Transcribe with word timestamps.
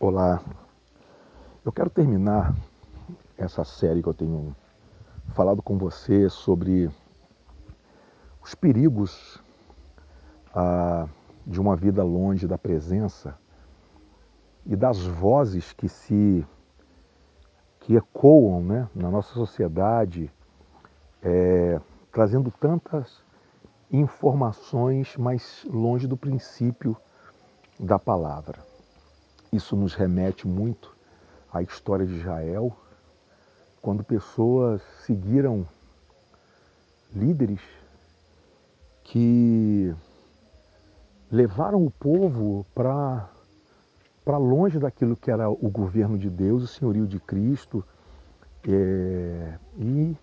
Olá, 0.00 0.40
eu 1.64 1.72
quero 1.72 1.90
terminar 1.90 2.54
essa 3.36 3.64
série 3.64 4.00
que 4.00 4.08
eu 4.08 4.14
tenho 4.14 4.54
falado 5.34 5.60
com 5.60 5.76
você 5.76 6.30
sobre 6.30 6.88
os 8.40 8.54
perigos 8.54 9.42
ah, 10.54 11.08
de 11.44 11.60
uma 11.60 11.74
vida 11.74 12.04
longe 12.04 12.46
da 12.46 12.56
presença 12.56 13.36
e 14.64 14.76
das 14.76 15.04
vozes 15.04 15.72
que 15.72 15.88
se 15.88 16.46
que 17.80 17.96
ecoam 17.96 18.62
né, 18.62 18.88
na 18.94 19.10
nossa 19.10 19.34
sociedade, 19.34 20.30
é, 21.20 21.80
trazendo 22.12 22.52
tantas 22.52 23.20
informações, 23.90 25.16
mas 25.16 25.66
longe 25.68 26.06
do 26.06 26.16
princípio 26.16 26.96
da 27.80 27.98
palavra. 27.98 28.77
Isso 29.52 29.74
nos 29.76 29.94
remete 29.94 30.46
muito 30.46 30.94
à 31.52 31.62
história 31.62 32.06
de 32.06 32.14
Israel, 32.14 32.76
quando 33.80 34.04
pessoas 34.04 34.82
seguiram 35.06 35.66
líderes 37.14 37.60
que 39.04 39.94
levaram 41.30 41.84
o 41.84 41.90
povo 41.90 42.66
para 42.74 43.30
para 44.24 44.36
longe 44.36 44.78
daquilo 44.78 45.16
que 45.16 45.30
era 45.30 45.48
o 45.48 45.70
governo 45.70 46.18
de 46.18 46.28
Deus, 46.28 46.62
o 46.62 46.66
senhorio 46.66 47.06
de 47.06 47.18
Cristo, 47.18 47.82
é, 48.68 49.54
e 49.74 50.14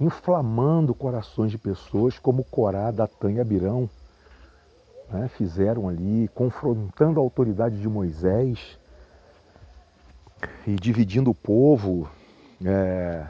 inflamando 0.00 0.94
corações 0.94 1.50
de 1.50 1.58
pessoas 1.58 2.18
como 2.18 2.42
Corá, 2.42 2.90
Datã 2.90 3.30
e 3.30 3.38
Abirão, 3.38 3.86
né, 5.10 5.28
fizeram 5.28 5.88
ali, 5.88 6.28
confrontando 6.34 7.18
a 7.18 7.22
autoridade 7.22 7.80
de 7.80 7.88
Moisés 7.88 8.78
e 10.66 10.74
dividindo 10.76 11.30
o 11.30 11.34
povo, 11.34 12.08
é, 12.64 13.26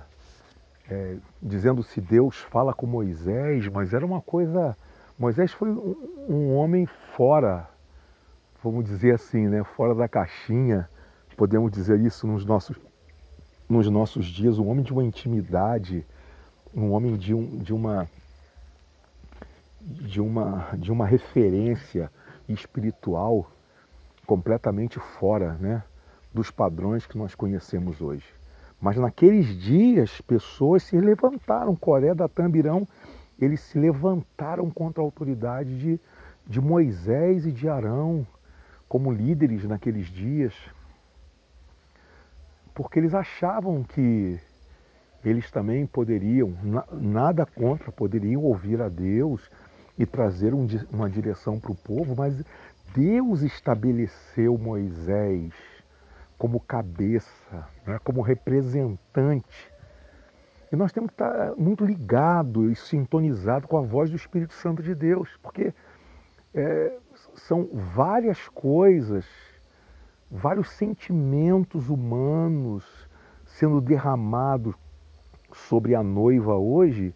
é, 0.89 1.17
dizendo 1.43 1.83
se 1.83 2.01
Deus 2.01 2.37
fala 2.37 2.75
com 2.75 2.87
Moisés, 2.87 3.67
mas 3.69 3.95
era 3.95 4.05
uma 4.05 4.21
coisa. 4.21 4.77
Moisés 5.19 5.53
foi 5.53 5.71
um, 5.71 5.97
um 6.29 6.55
homem 6.57 6.87
fora, 7.17 7.69
vamos 8.63 8.85
dizer 8.85 9.15
assim, 9.15 9.49
né, 9.49 9.65
fora 9.65 9.95
da 9.95 10.09
caixinha, 10.09 10.89
podemos 11.37 11.73
dizer 11.73 11.99
isso 12.01 12.27
nos 12.27 12.45
nossos, 12.45 12.77
nos 13.69 13.89
nossos 13.89 14.27
dias, 14.27 14.59
um 14.59 14.69
homem 14.69 14.85
de 14.85 14.93
uma 14.93 15.05
intimidade, 15.05 16.05
um 16.75 16.93
homem 16.93 17.17
de, 17.17 17.33
um, 17.35 17.59
de 17.59 17.73
uma 17.73 18.09
de 20.11 20.21
uma, 20.21 20.71
de 20.77 20.91
uma 20.91 21.07
referência 21.07 22.11
espiritual 22.49 23.49
completamente 24.27 24.99
fora 24.99 25.53
né, 25.61 25.85
dos 26.35 26.51
padrões 26.51 27.07
que 27.07 27.17
nós 27.17 27.37
conhecemos 27.37 28.01
hoje. 28.01 28.27
Mas 28.81 28.97
naqueles 28.97 29.47
dias, 29.47 30.21
pessoas 30.21 30.83
se 30.83 30.99
levantaram, 30.99 31.77
Coré, 31.77 32.13
da 32.13 32.27
Tambirão, 32.27 32.89
eles 33.39 33.61
se 33.61 33.79
levantaram 33.79 34.69
contra 34.69 35.01
a 35.01 35.07
autoridade 35.07 35.79
de, 35.79 36.01
de 36.45 36.61
Moisés 36.61 37.47
e 37.47 37.53
de 37.53 37.69
Arão, 37.69 38.27
como 38.89 39.13
líderes 39.13 39.65
naqueles 39.65 40.09
dias, 40.09 40.55
porque 42.75 42.99
eles 42.99 43.15
achavam 43.15 43.85
que 43.85 44.41
eles 45.25 45.51
também 45.51 45.87
poderiam, 45.87 46.53
nada 46.91 47.47
contra, 47.47 47.93
poderiam 47.93 48.43
ouvir 48.43 48.81
a 48.81 48.89
Deus, 48.89 49.49
e 50.01 50.07
trazer 50.07 50.55
um, 50.55 50.67
uma 50.91 51.11
direção 51.11 51.61
para 51.61 51.71
o 51.71 51.75
povo, 51.75 52.17
mas 52.17 52.43
Deus 52.95 53.43
estabeleceu 53.43 54.57
Moisés 54.57 55.53
como 56.39 56.59
cabeça, 56.59 57.69
né, 57.87 58.01
como 58.03 58.23
representante. 58.23 59.71
E 60.73 60.77
nós 60.77 60.91
temos 60.91 61.11
que 61.11 61.23
estar 61.23 61.55
muito 61.55 61.85
ligado 61.85 62.71
e 62.71 62.75
sintonizado 62.75 63.69
com 63.69 63.77
a 63.77 63.83
voz 63.83 64.09
do 64.09 64.17
Espírito 64.17 64.55
Santo 64.55 64.83
de 64.83 64.95
Deus, 64.95 65.29
porque 65.43 65.75
é, 66.55 66.97
são 67.35 67.69
várias 67.71 68.49
coisas, 68.49 69.27
vários 70.31 70.71
sentimentos 70.71 71.91
humanos 71.91 72.87
sendo 73.45 73.83
derramados 73.83 74.75
sobre 75.53 75.95
a 75.95 76.03
noiva 76.03 76.57
hoje 76.57 77.15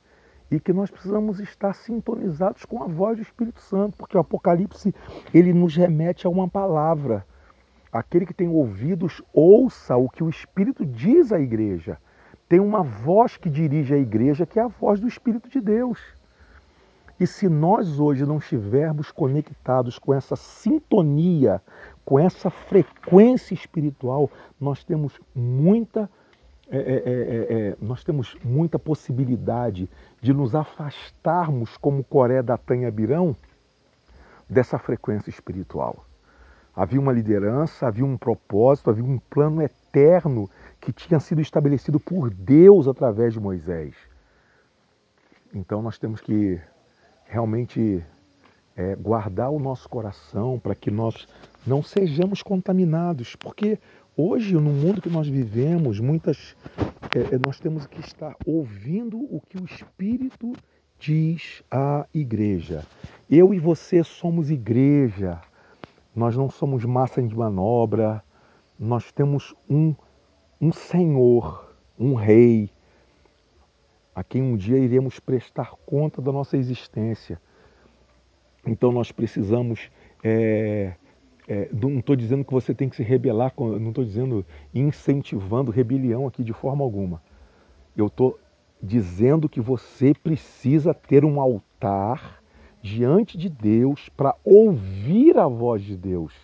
e 0.55 0.61
que 0.61 0.73
nós 0.73 0.89
precisamos 0.91 1.41
estar 1.41 1.75
sintonizados 1.75 2.65
com 2.65 2.83
a 2.83 2.87
voz 2.87 3.17
do 3.17 3.23
Espírito 3.23 3.61
Santo, 3.61 3.97
porque 3.97 4.17
o 4.17 4.21
Apocalipse 4.21 4.95
ele 5.33 5.53
nos 5.53 5.75
remete 5.75 6.27
a 6.27 6.31
uma 6.31 6.49
palavra. 6.49 7.27
Aquele 7.93 8.25
que 8.25 8.35
tem 8.35 8.49
ouvidos, 8.49 9.21
ouça 9.33 9.97
o 9.97 10.09
que 10.09 10.23
o 10.23 10.29
Espírito 10.29 10.87
diz 10.87 11.33
à 11.33 11.41
igreja. 11.41 11.99
Tem 12.49 12.61
uma 12.61 12.83
voz 12.83 13.37
que 13.37 13.51
dirige 13.51 13.95
a 13.95 13.99
igreja, 13.99 14.47
que 14.47 14.59
é 14.61 14.63
a 14.63 14.69
voz 14.69 15.01
do 15.01 15.09
Espírito 15.09 15.49
de 15.49 15.61
Deus. 15.61 15.99
E 17.19 17.27
se 17.27 17.49
nós 17.49 17.99
hoje 17.99 18.27
não 18.27 18.39
estivermos 18.39 19.11
conectados 19.11 19.99
com 19.99 20.13
essa 20.13 20.37
sintonia, 20.37 21.61
com 22.05 22.19
essa 22.19 22.51
frequência 22.51 23.55
espiritual, 23.55 24.31
nós 24.61 24.85
temos 24.85 25.19
muita 25.35 26.03
é 26.03 26.24
é, 26.71 26.79
é, 26.79 26.81
é, 26.81 27.69
é, 27.69 27.77
nós 27.81 28.03
temos 28.03 28.37
muita 28.43 28.79
possibilidade 28.79 29.89
de 30.21 30.33
nos 30.33 30.55
afastarmos, 30.55 31.77
como 31.77 32.03
Coré, 32.03 32.43
Datã 32.43 32.77
e 32.77 32.87
Abirão, 32.87 33.37
dessa 34.49 34.79
frequência 34.79 35.31
espiritual. 35.31 36.05
Havia 36.75 37.01
uma 37.01 37.13
liderança, 37.13 37.87
havia 37.87 38.05
um 38.05 38.17
propósito, 38.17 38.91
havia 38.91 39.05
um 39.05 39.19
plano 39.19 39.63
eterno 39.63 40.51
que 40.81 40.93
tinha 40.93 41.21
sido 41.21 41.41
estabelecido 41.41 42.01
por 42.01 42.31
Deus 42.31 42.89
através 42.89 43.33
de 43.33 43.41
Moisés. 43.41 43.95
Então 45.55 45.81
nós 45.83 45.99
temos 45.99 46.21
que 46.21 46.61
realmente 47.27 48.05
é, 48.77 48.97
guardar 48.97 49.51
o 49.51 49.61
nosso 49.61 49.89
coração 49.89 50.59
para 50.59 50.75
que 50.75 50.91
nós 50.91 51.29
não 51.67 51.83
sejamos 51.83 52.43
contaminados, 52.43 53.37
porque 53.37 53.79
Hoje, 54.17 54.55
no 54.55 54.71
mundo 54.71 55.03
que 55.03 55.09
nós 55.11 55.27
vivemos, 55.27 55.99
muitas 55.99 56.55
é, 57.13 57.35
é, 57.35 57.41
nós 57.45 57.59
temos 57.59 57.85
que 57.85 57.99
estar 57.99 58.37
ouvindo 58.47 59.19
o 59.19 59.41
que 59.41 59.59
o 59.59 59.65
Espírito 59.65 60.53
diz 61.01 61.65
à 61.69 62.07
igreja. 62.15 62.87
Eu 63.29 63.53
e 63.53 63.59
você 63.59 64.05
somos 64.05 64.53
igreja. 64.53 65.41
Nós 66.15 66.37
não 66.37 66.49
somos 66.49 66.85
massa 66.85 67.21
de 67.21 67.35
manobra. 67.35 68.23
Nós 68.79 69.11
temos 69.11 69.53
um, 69.69 69.93
um 70.61 70.73
Senhor, 70.73 71.75
um 71.99 72.15
Rei, 72.15 72.71
a 74.15 74.23
quem 74.23 74.43
um 74.43 74.57
dia 74.57 74.79
iremos 74.79 75.19
prestar 75.19 75.73
conta 75.85 76.23
da 76.23 76.31
nossa 76.31 76.57
existência. 76.57 77.41
Então 78.65 78.93
nós 78.93 79.11
precisamos 79.11 79.91
é, 80.23 80.95
é, 81.47 81.69
não 81.73 81.99
estou 81.99 82.17
dizendo 82.17 82.45
que 82.45 82.53
você 82.53 82.75
tem 82.75 82.89
que 82.89 82.97
se 82.97 83.03
rebelar, 83.03 83.53
não 83.59 83.91
estou 83.91 84.05
dizendo 84.05 84.45
incentivando 84.75 85.71
rebelião 85.71 86.27
aqui 86.27 86.43
de 86.43 86.53
forma 86.53 86.83
alguma. 86.83 87.23
Eu 87.97 88.07
estou 88.07 88.39
dizendo 88.83 89.49
que 89.49 89.61
você 89.61 90.15
precisa 90.15 90.95
ter 90.95 91.25
um 91.25 91.41
altar 91.41 92.43
diante 92.83 93.39
de 93.39 93.49
Deus 93.49 94.09
para 94.11 94.35
ouvir 94.45 95.39
a 95.39 95.47
voz 95.47 95.83
de 95.83 95.97
Deus, 95.97 96.35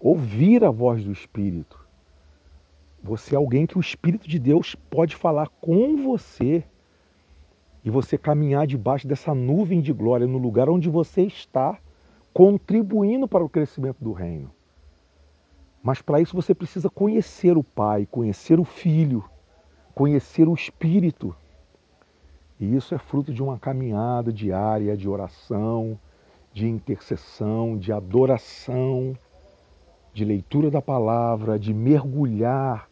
ouvir 0.00 0.64
a 0.64 0.70
voz 0.70 1.04
do 1.04 1.12
Espírito. 1.12 1.78
Você 3.02 3.34
é 3.34 3.38
alguém 3.38 3.66
que 3.66 3.78
o 3.78 3.80
Espírito 3.80 4.28
de 4.28 4.38
Deus 4.38 4.74
pode 4.74 5.16
falar 5.16 5.48
com 5.60 5.96
você 5.96 6.64
e 7.84 7.90
você 7.90 8.18
caminhar 8.18 8.66
debaixo 8.66 9.08
dessa 9.08 9.34
nuvem 9.34 9.80
de 9.80 9.92
glória 9.92 10.26
no 10.26 10.38
lugar 10.38 10.68
onde 10.68 10.88
você 10.88 11.22
está 11.22 11.78
contribuindo 12.32 13.26
para 13.26 13.44
o 13.44 13.48
crescimento 13.48 13.98
do 14.00 14.12
reino. 14.12 14.50
Mas 15.82 16.02
para 16.02 16.20
isso 16.20 16.36
você 16.36 16.54
precisa 16.54 16.90
conhecer 16.90 17.56
o 17.56 17.64
Pai, 17.64 18.06
conhecer 18.10 18.60
o 18.60 18.64
Filho, 18.64 19.24
conhecer 19.94 20.46
o 20.46 20.54
Espírito. 20.54 21.34
E 22.58 22.76
isso 22.76 22.94
é 22.94 22.98
fruto 22.98 23.32
de 23.32 23.42
uma 23.42 23.58
caminhada 23.58 24.32
diária 24.32 24.96
de 24.96 25.08
oração, 25.08 25.98
de 26.52 26.68
intercessão, 26.68 27.78
de 27.78 27.92
adoração, 27.92 29.16
de 30.12 30.24
leitura 30.24 30.70
da 30.70 30.82
palavra, 30.82 31.58
de 31.58 31.72
mergulhar 31.72 32.88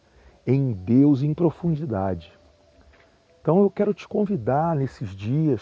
em 0.47 0.71
Deus 0.71 1.21
em 1.21 1.33
profundidade. 1.33 2.33
Então 3.41 3.61
eu 3.61 3.69
quero 3.69 3.93
te 3.93 4.07
convidar 4.07 4.75
nesses 4.75 5.15
dias 5.15 5.61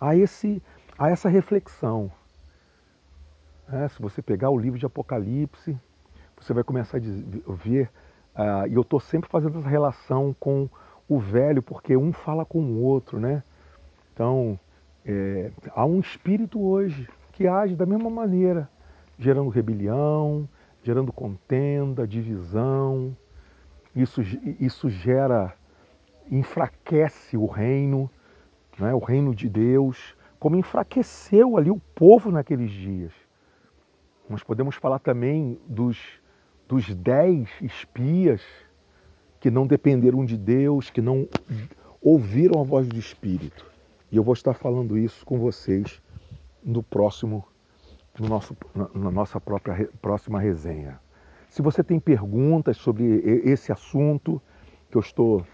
a 0.00 0.16
esse 0.16 0.62
a 0.98 1.10
essa 1.10 1.28
reflexão. 1.28 2.10
É, 3.72 3.88
se 3.88 4.00
você 4.00 4.22
pegar 4.22 4.50
o 4.50 4.58
livro 4.58 4.78
de 4.78 4.86
Apocalipse, 4.86 5.76
você 6.40 6.52
vai 6.52 6.62
começar 6.62 6.98
a 6.98 7.52
ver, 7.52 7.90
uh, 8.36 8.68
e 8.68 8.74
eu 8.74 8.82
estou 8.82 9.00
sempre 9.00 9.28
fazendo 9.28 9.58
essa 9.58 9.68
relação 9.68 10.34
com 10.38 10.68
o 11.08 11.18
velho, 11.18 11.60
porque 11.60 11.96
um 11.96 12.12
fala 12.12 12.44
com 12.44 12.60
o 12.60 12.80
outro, 12.80 13.18
né? 13.18 13.42
Então, 14.12 14.58
é, 15.04 15.50
há 15.74 15.84
um 15.84 15.98
espírito 15.98 16.60
hoje 16.60 17.08
que 17.32 17.48
age 17.48 17.74
da 17.74 17.84
mesma 17.84 18.08
maneira, 18.08 18.70
gerando 19.18 19.48
rebelião, 19.48 20.48
gerando 20.82 21.12
contenda, 21.12 22.06
divisão. 22.06 23.16
Isso, 23.94 24.22
isso 24.60 24.88
gera, 24.88 25.54
enfraquece 26.30 27.36
o 27.36 27.46
reino, 27.46 28.08
né, 28.78 28.94
o 28.94 29.00
reino 29.00 29.34
de 29.34 29.48
Deus, 29.48 30.16
como 30.38 30.56
enfraqueceu 30.56 31.56
ali 31.56 31.70
o 31.70 31.80
povo 31.94 32.30
naqueles 32.30 32.70
dias. 32.70 33.25
Nós 34.28 34.42
podemos 34.42 34.74
falar 34.74 34.98
também 34.98 35.58
dos, 35.66 35.98
dos 36.68 36.92
dez 36.94 37.48
espias 37.60 38.42
que 39.38 39.50
não 39.50 39.66
dependeram 39.66 40.24
de 40.24 40.36
Deus, 40.36 40.90
que 40.90 41.00
não 41.00 41.28
ouviram 42.00 42.60
a 42.60 42.64
voz 42.64 42.88
do 42.88 42.98
Espírito. 42.98 43.64
E 44.10 44.16
eu 44.16 44.22
vou 44.22 44.34
estar 44.34 44.54
falando 44.54 44.98
isso 44.98 45.24
com 45.24 45.38
vocês 45.38 46.02
no 46.62 46.82
próximo, 46.82 47.44
no 48.18 48.28
nosso, 48.28 48.56
na 48.94 49.10
nossa 49.10 49.40
própria 49.40 49.88
próxima 50.02 50.40
resenha. 50.40 50.98
Se 51.48 51.62
você 51.62 51.82
tem 51.82 52.00
perguntas 52.00 52.76
sobre 52.76 53.04
esse 53.44 53.70
assunto 53.70 54.42
que 54.90 54.96
eu 54.96 55.00
estou 55.00 55.46